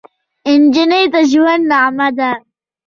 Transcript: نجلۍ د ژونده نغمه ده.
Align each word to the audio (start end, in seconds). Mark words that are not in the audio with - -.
نجلۍ 0.61 1.03
د 1.13 1.15
ژونده 1.31 1.59
نغمه 1.77 2.07
ده. 2.17 2.31